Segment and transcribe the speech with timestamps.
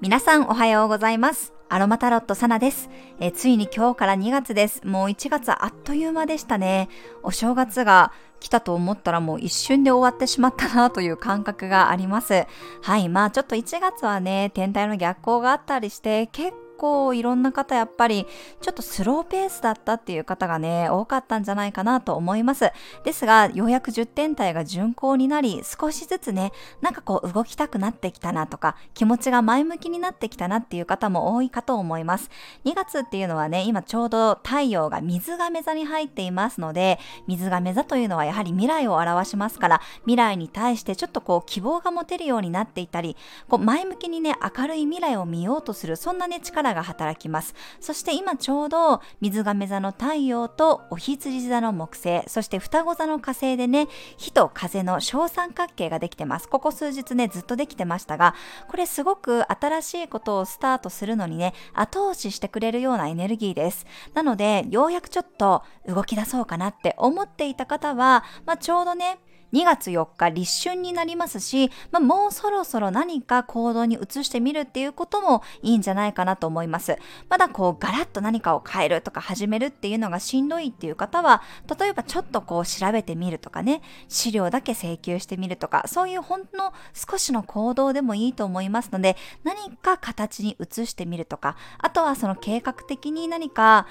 [0.00, 1.52] 皆さんおはようございます。
[1.68, 4.84] アロマタロットサナです、えついに今日から2月です。
[4.84, 6.88] もう1月あっという間でしたね。
[7.22, 12.48] お正月が来たと思ったらもう一瞬で終わってしまったなという感覚があります。
[12.82, 18.26] はい、まあちょっと1月はね、天体の逆行があったりして結構いろんな方やっぱり
[18.62, 22.70] ちょっとスローペースだったっていう方がね、多かったんじゃないかなと思います。
[23.04, 32.30] ですが、ようやく10点体が巡行になり、少しずつね、なんかこう動きたくなってきたなとか、気持ちが前向きになってきたなっていう方も多いかと思います。
[32.64, 43.16] 2月っていうのはね、今ちょうど太陽が水亀座に入っていますので、水亀座というのはやはり未来を表しますから、未来に対してちょっとこう希望が持てるようになっていたり、
[43.48, 47.54] こう前向きにね、明るい未来を見ようとする、そんなね、力が働きます。
[47.80, 56.48] そして今ちょうど水亀座の太陽とお羊座の木星、そして双子座の火星でね、火と風の小三角形ができてます。
[56.48, 58.34] ここ数日ね、ずっとできてましたが、
[58.68, 63.86] これすごく新しいことをスタートするのにね、後押ししてくれるようなエネルギーです。
[64.14, 69.18] なので、ようやくちょっと動き出そうかなって思っていた方は、まあ、ちょうどね、
[69.52, 76.96] 2月4日立春になりますし、まあ、もうそろそろ何か行動に移してみるっていうこともいいんじゃないかなと思います。
[77.28, 81.42] まだこうガラッと何かを変えるとか始めるっていうのがしんどいっていう方は、
[81.78, 93.86] 例えばちょっとこう調べてみるとかね、資料だけ請求してみるとか、そういうほんの少しの行動でもいいと思いますので、何か形に移してみるとか、あとはその計画的に何か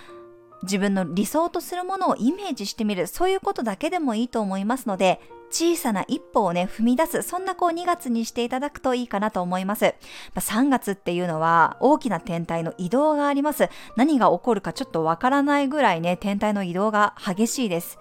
[0.63, 9.95] 自分の理想とするものをイメージしてみる、そういうことだけでもいいと思いますので、小さな一歩をね、踏み出す、そんなこう2月にしていただくといいかなと思います。
[10.33, 13.69] まあ、3月っていうのは大きな天体の移動があります。
[13.95, 17.97] 何が起こるかちょっとわからないぐらいね、天体の移動が激しいです。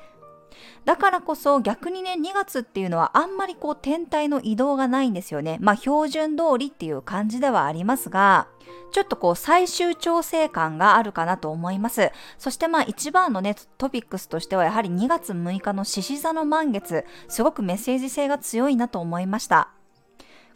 [0.84, 5.58] だからこそ逆にね、2月っていうのはあんまりこう天体の移動がないんですよね。
[5.60, 8.48] まあ標準通りっていう感じではありますが、
[8.92, 12.12] ちょっとこう最終調整感があるかなと思います。
[12.38, 19.70] そしてまあ一番のね、トピックスとしてはやはり2月6日の獅子座の満月、すごくメッセージ性が強いなと思いました。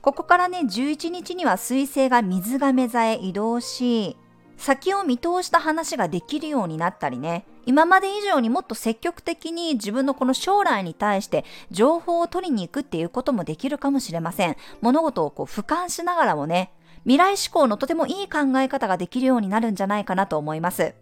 [0.00, 4.16] ここからね、11日には水星が水亀座へ移動し、
[4.60, 14.56] 先を見通した話ができるようになったりね、今まで以上にもっと積極的に自分のこの将来に対して情報を取りに行くっていうこともできるかもしれません。
[14.82, 16.72] 物事をこう俯瞰しながらもね、
[17.04, 20.94] 未来志向のとてもいい考え方ができるようになるんじゃないかなと思います。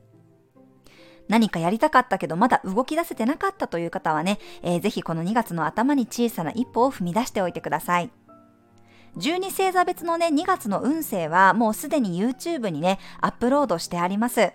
[1.26, 8.10] 何かやりたかったけどまだ動き出せてなかったという方はね、えー、ぜひこの2月の頭に小さな一歩を踏み出しておいてください。
[9.18, 14.52] 12星座別のね、2月の運勢はもうすでに YouTube にね、アップロードしてあります。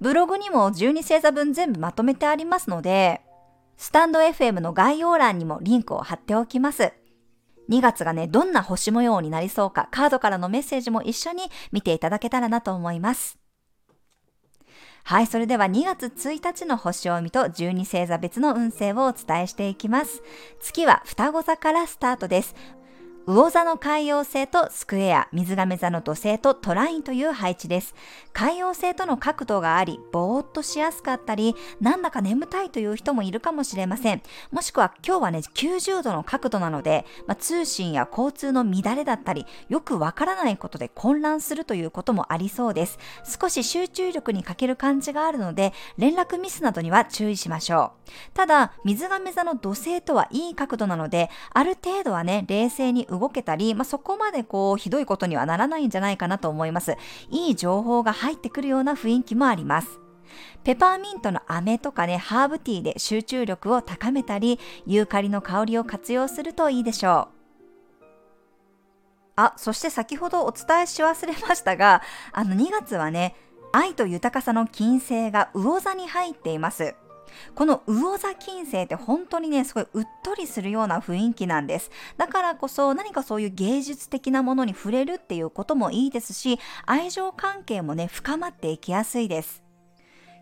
[0.00, 3.20] ブログにも12星座分全部まとめてありますので、
[3.76, 6.92] スタンド FM の概要欄にもリンクを貼っておきます。
[7.68, 13.38] 2月がね、どんな星模様になりそうか、カードからのメッセージも一緒に見ていただけたらなと思います。
[15.04, 20.22] はい、それでは2月1日の星を見と12星座別の運勢をお伝えしていきます。
[20.60, 22.54] 月は双子座からスタートです。
[23.26, 27.94] 魚座の海洋星とスクエア、水亀座の土星とトラインという配置です。
[28.32, 34.22] 海洋星との角度があり、ぼーっとしやすかったり、なんだか眠たいという人もいるかもしれません。
[34.50, 42.98] もしくは今日はね、90度の角度なので、まあ、通信や交通の乱れだったり、よくわからないことで混乱するということもありそうです。
[43.40, 48.10] 少し集中力に欠ける感じがあるので、連絡ミスなどには注意しましょう。
[48.32, 56.96] ただ、水亀座の土星とはいい角度なので、ある程度はね、冷静に動けたり、まあ、そこまでこう、ひどいことにはならないんじゃないかなと思います。
[57.30, 60.00] いい情報が入ってくるような雰囲気もあります。
[60.62, 67.40] ペパーミントの飴とかね、ハーブティーで集中力を高めたり、ユーカリの香りを活用するといいでしょう。
[69.36, 73.34] あ、そして先ほどお伝えし忘れましたが、あの2月はね、
[73.72, 76.94] 愛と豊かさの金星が魚座に入っています。
[77.54, 81.90] この魚座金星って本当にね、すごいうっとりするような雰囲気なんです。
[82.16, 89.62] だからこそ何かそういう芸術的なものに触れるっていうこともいいですし、愛情関係もね、深まっていきやすいです。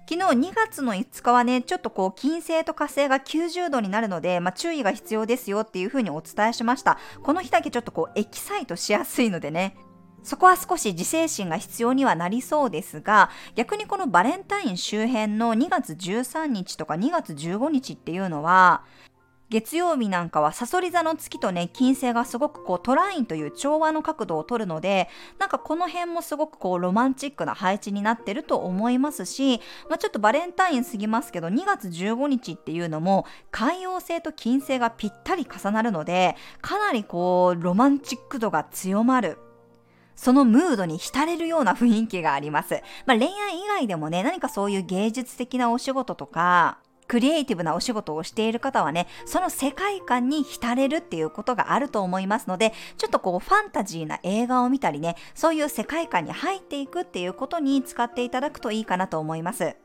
[0.08, 6.98] 昨日2月の5日はね、ちょっとこう、金星と火星が90度になるので、まあ、注意が必要ですよっていうふうにお伝えしました。
[7.22, 9.76] この日だけちょっとこう、エキサイトしやすいのでね、
[10.22, 18.82] そこは少し自制心が必要にはなりそうですが、逆にこのバレンタイン周辺の2月13日とか2月15日っていうのは、
[19.50, 39.38] 月曜日なんかはサソリ座の月とね、金星がすごくこうトラインという調和の角度を取るので、なんかこの辺もすごくこうロマンチックな配置になってると思いますし、まあ、ちょっとバレンタイン過ぎますけど、2月15日っていうのも海洋星と金星がぴったり重なるので、かなりこうロマンチック度が強まる
[40.18, 42.82] そのムードに浸れるような雰囲気があります。
[43.06, 59.76] まあ、恋愛以外でもね、何かそういう芸術的なお仕事とか、クリエイティブなお仕事をしている方はね、その世界観に浸れるっていうことがあると思いますので、ちょっとこうファンタジーな映画を見たりね、そういう世界観に入っていくっていうことに使っていただくといいかなと思います。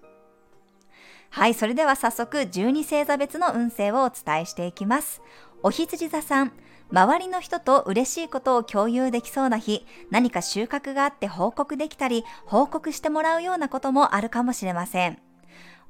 [1.29, 5.21] はい、それでは早速12星座別の運勢をお伝えしていきます。
[5.61, 6.53] お羊座さん、
[6.93, 15.17] 周りの人と嬉しいことを共有できそうな日、何か収穫があって報告できたり、報告してもらうようなこともあるかもしれません。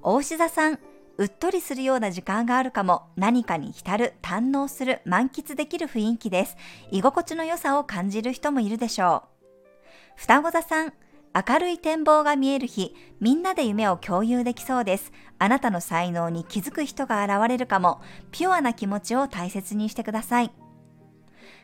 [0.01, 0.79] 大志座さん、
[1.17, 6.55] うっとりするような時間があるかも、何かに浸る、堪能する、満喫できる雰囲気です。
[6.89, 9.49] 居心地の良さを感じる人もいるでしょう。
[10.15, 10.93] 双子座さん、
[11.35, 15.11] 明るい展望が見える日、みんなで夢を共有できそうです。
[15.37, 17.99] あなたの才能に気づく人が現れるかも、
[18.31, 20.62] ピュアな気持ちを大切にしてください。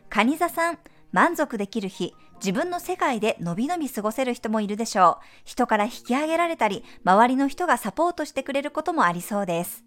[0.09, 0.79] 蟹座さん、
[1.11, 5.25] 満足できる日、自分の世界でのびのび過ごせる人もいるでしょう。
[5.45, 9.83] 人から引き上げられたり、周りの人がサポートしてくれることもありそうです。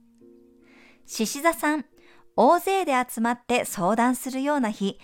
[1.06, 1.84] 獅子座さん、
[2.36, 4.98] 大勢で集まって相談するような日、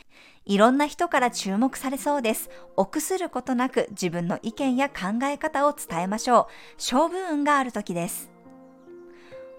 [0.45, 2.49] いろんな人から注目されそうです。
[2.77, 6.47] 臆することなく自分の意見や考え方を伝えましょう。
[6.79, 8.31] 勝負運がある時です。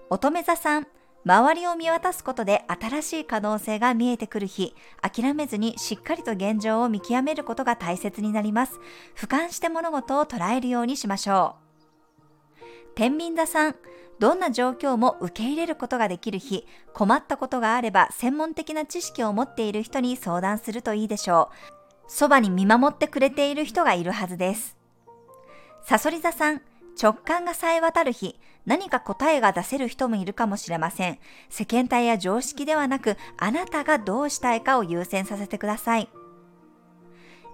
[0.08, 0.88] 乙女座さん、
[1.24, 8.80] 周りを見渡すことで新しい可能性が見えてくる日、諦めずにしっかりと現状を見極めることが大切になります。
[9.14, 12.62] 俯瞰して物事を捉えるようにしましょう。
[12.94, 13.76] 天秤座さん、
[14.18, 21.56] どんな状況も受け入れることができる日、困ったことがあれば専門的な知識を持っている人に相談するといいでしょう。
[22.08, 24.76] そばに見守ってくれている人がいるはずです。
[25.82, 26.62] さそり座さん、
[27.00, 31.18] 直感がさえ渡る日、何か答えが出せる人もいるかもしれません。
[31.48, 36.08] 世間体や常識ではなく、あなたがどうしたいかを優先させてください。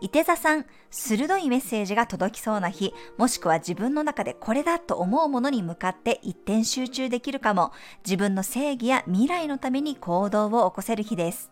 [0.02, 7.72] 伊手座さん、鋭いメッセージが届きそうな日、もしくは自分の中でこれだと思うものに向かって一点集中できるかも、
[8.04, 11.50] 自分の正義や未来のために行動を起こせる日です。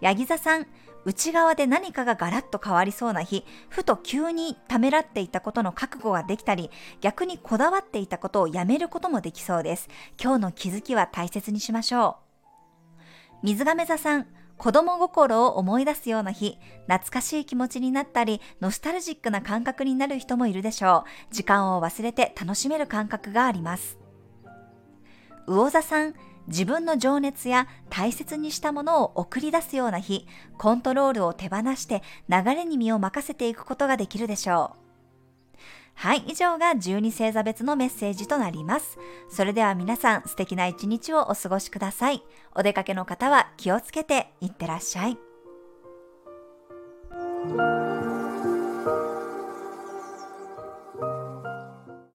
[0.00, 0.66] ヤギ座さん、
[1.04, 6.70] 内側で何かがガラッと変わりそうな日、ふと急にためらっていたことの覚悟ができたり、
[7.00, 9.88] 逆にこだわっていたことをやめることもできそうです。
[10.22, 12.30] 今日の気づきは大切にしましょう。
[13.42, 14.26] 水亀座さん、
[14.58, 21.34] 子供心を思い出すような日、懐かしい気持ちになったり、ノスタルジックな感覚になる人もいるでしょう。
[21.34, 23.98] 時間を忘れて楽しめる感覚があります。
[25.46, 26.14] 魚座さん、
[26.50, 30.26] 自分の情熱や大切にしたものを送り出すような日、
[30.58, 34.80] コントロールを手放して流れに身を任せていくことができるでしょう。
[35.94, 38.98] はい、以上が12星座別のメッセージとなります。
[39.30, 42.22] それでは皆さん素敵な一日をお過ごしください。
[42.54, 45.18] お出かけの方は気をつけていってらっしゃい。